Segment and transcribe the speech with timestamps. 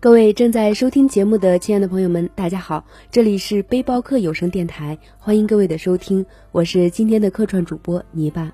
[0.00, 8.52] 各位正在收听节目的亲爱的朋友们，大家好，这里是背包客有声电台，欢迎各位的收听，我是今天的客串主播泥巴。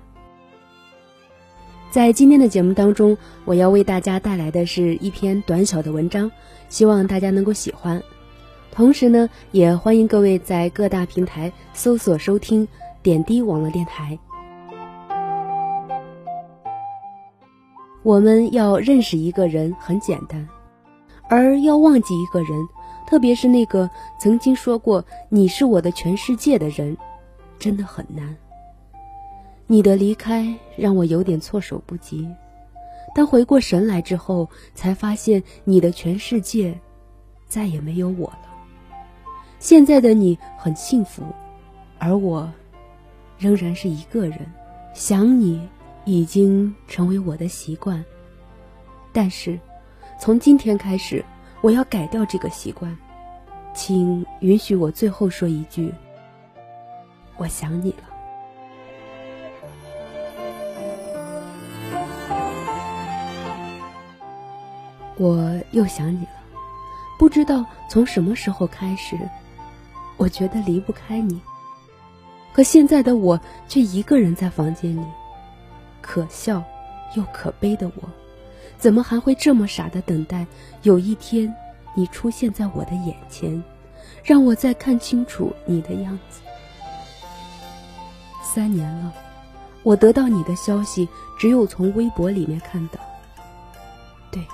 [1.91, 6.31] 在今天的节目当中，我要为大家带来的是一篇短小的文章，
[6.67, 8.01] 希望大家能够喜欢。
[8.71, 12.67] 同时呢，也欢迎各位在各大平台搜索收听
[13.03, 14.17] 点滴网络电台。
[18.01, 20.47] 我们要认识一个人很简单。
[21.27, 22.67] 而要忘记一个人，
[23.07, 23.89] 特别是那个
[24.19, 26.95] 曾经说过“你是我的全世界”的人，
[27.57, 28.35] 真的很难。
[29.67, 32.29] 你的离开让我有点措手不及，
[33.15, 36.79] 但回过神来之后，才发现你的全世界
[37.47, 38.39] 再也没有我了。
[39.57, 41.23] 现在的你很幸福，
[41.97, 42.47] 而我
[43.39, 44.39] 仍然是一个人。
[44.93, 45.67] 想你
[46.05, 48.05] 已经成为我的习惯，
[49.11, 49.59] 但是。
[50.17, 51.23] 从今天开始，
[51.61, 52.95] 我要改掉这个习惯，
[53.73, 55.93] 请允许我最后说一句：
[57.37, 57.97] 我想你了。
[65.17, 66.31] 我又想你了，
[67.17, 69.17] 不知道从什么时候开始，
[70.17, 71.39] 我觉得离不开你。
[72.51, 75.05] 可现在的我却一个人在房间里，
[76.01, 76.63] 可笑
[77.15, 78.24] 又可悲的我。
[78.77, 80.45] 怎么还会这么傻的等待？
[80.83, 81.53] 有一天，
[81.95, 83.63] 你出现在我的眼前，
[84.23, 86.41] 让我再看清楚你的样子。
[88.43, 89.13] 三年了，
[89.83, 91.07] 我得到你的消息
[91.37, 92.99] 只有从微博里面看到。
[94.31, 94.45] 对，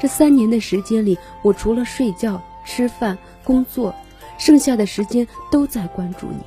[0.00, 3.94] 这三年的时间里，我除了睡觉、吃饭、工作，
[4.38, 6.40] 剩下的时间都在关注你，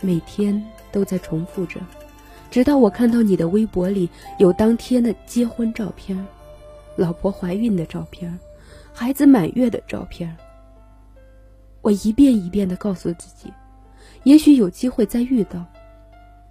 [0.00, 1.80] 每天都在重复着。
[2.50, 6.26] 直到我看到你的微博里有当天的结婚照片，
[6.96, 8.36] 老婆怀孕的照片，
[8.92, 10.36] 孩子满月的照片，
[11.80, 13.52] 我一遍一遍的告诉自己，
[14.24, 15.64] 也许有机会再遇到，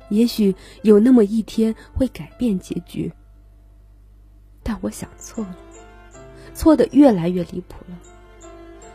[0.09, 3.11] 也许有那么一天会改变结局。
[4.63, 5.57] 但我想错了，
[6.53, 7.99] 错的越来越离谱了。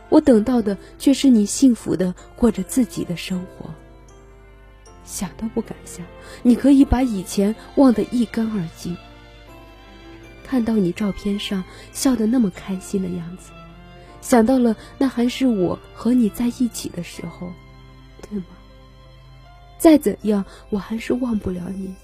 [0.09, 3.69] 我等到的却是你幸福的过着自己的生活。
[5.05, 6.05] 想都不敢想，
[6.43, 8.97] 你可以把以前忘得一干二净。
[10.47, 13.51] 看到你照片上笑得那么开心的样子，
[14.21, 17.51] 想到了那还是我和你在一起的时候，
[18.23, 18.47] 对吗？
[19.79, 21.95] 再怎样，我还是忘不了你。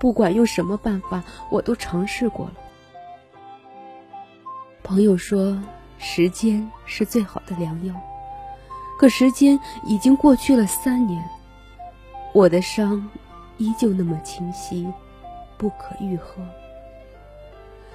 [0.00, 2.54] 不管用什么办法，我都尝试过了。
[4.82, 5.56] 朋友说，
[5.98, 7.94] 时间是最好的良药，
[8.98, 11.22] 可时间已经过去了三年。
[12.32, 13.08] 我的伤
[13.58, 14.90] 依旧那么清晰，
[15.58, 16.42] 不可愈合。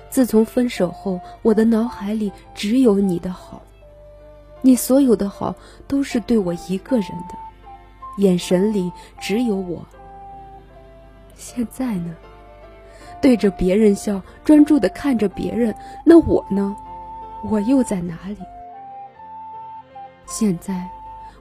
[0.09, 3.62] 自从分手后，我的脑海里只有你的好，
[4.62, 5.56] 你所有的好
[5.88, 7.36] 都是对我一个人的，
[8.18, 9.86] 眼神里只有我。
[11.36, 12.16] 现在呢，
[13.19, 15.75] 对着别人笑，专注的看着别人，
[16.06, 16.75] 那我呢？
[17.44, 18.38] 我又在哪里？
[20.25, 20.88] 现在，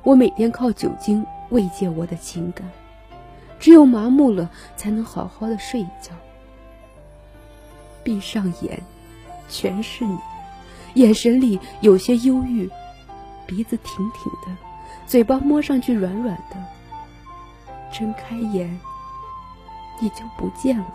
[0.02, 2.66] 我每天靠酒精慰藉我的情感。
[3.58, 6.12] 只有麻木了，才能好好的睡一觉。
[8.04, 8.80] 闭上眼，
[9.48, 10.18] 全是你，
[10.94, 12.70] 眼神里有些忧郁，
[13.46, 14.56] 鼻子挺挺的，
[15.06, 16.56] 嘴巴摸上去软软的。
[17.92, 18.78] 睁开眼，
[20.00, 20.86] 你就不见了。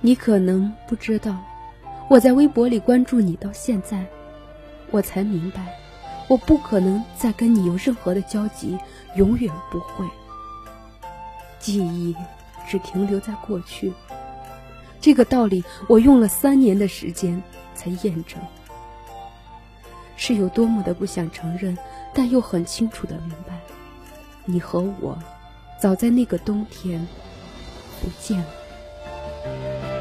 [0.00, 1.36] 你可能不知道，
[2.08, 4.04] 我在微博里关注你到现在。
[4.92, 5.76] 我才明白，
[6.28, 8.78] 我不可能再跟你有任何的交集，
[9.16, 10.06] 永远不会。
[11.58, 12.14] 记忆
[12.68, 13.92] 只停留在过去，
[15.00, 17.42] 这个道理我用了三年的时间
[17.74, 18.38] 才验证。
[20.14, 21.76] 是有多么的不想承认，
[22.14, 23.58] 但又很清楚的明白，
[24.44, 25.18] 你和我，
[25.80, 27.04] 早在那个冬天
[28.00, 29.91] 不见了。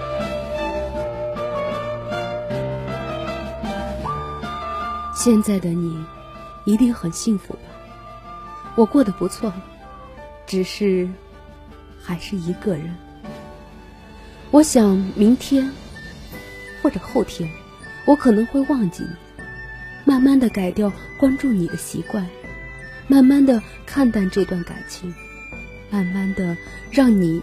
[5.23, 6.03] 现在的你，
[6.65, 7.59] 一定很幸福吧？
[8.73, 9.53] 我过得不错，
[10.47, 11.07] 只是
[12.01, 12.91] 还是一个人。
[14.49, 15.71] 我想明天
[16.81, 17.47] 或者后天，
[18.07, 19.43] 我可能会忘记你，
[20.05, 22.27] 慢慢的改掉关注你的习惯，
[23.07, 25.13] 慢慢的看淡这段感情，
[25.91, 26.57] 慢慢的
[26.89, 27.39] 让你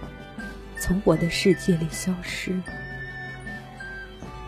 [0.80, 2.60] 从我的世界里消失，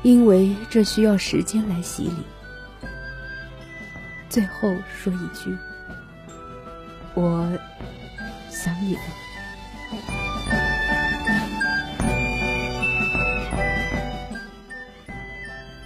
[0.03, 2.17] 因为这需要时间来洗礼。
[4.31, 5.57] 最后说一句，
[7.15, 7.51] 我
[8.49, 9.01] 想你了。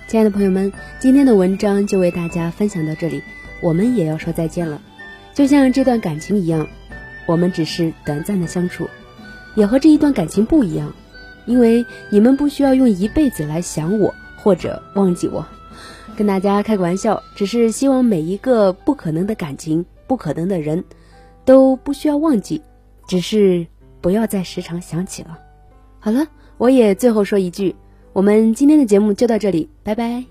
[0.07, 0.71] 亲爱的朋友们，
[1.01, 3.23] 今天的文章就为大家分享到这里，
[3.63, 4.79] 我们也要说再见了。
[5.33, 6.69] 就像这段感情一样，
[7.25, 8.91] 我们只是短暂的相处，
[9.55, 10.93] 也和这一段感情不一样，
[11.47, 15.47] 因为你们不需要用一辈子来想我或者忘记我。
[16.15, 20.83] 跟大家开个玩笑，只是希望每一个不可能的感情、不可能的人，
[21.45, 22.63] 都不需要忘记，
[23.09, 23.67] 只是
[24.01, 25.39] 不要再时常想起了。
[25.99, 26.27] 好了，
[26.57, 27.75] 我也最后说一句。
[28.13, 30.25] 我们今天的节目就到这里，拜拜。